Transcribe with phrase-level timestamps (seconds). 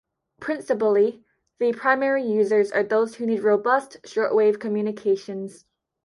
[0.39, 1.23] Principally,
[1.59, 5.67] the primary users are those who need robust shortwave communications.